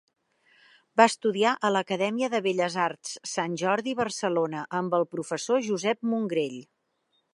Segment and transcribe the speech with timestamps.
[1.01, 6.59] Va estudiar a l'Acadèmia de Belles Arts Sant Jordi Barcelona amb el professor Josep Mongrell.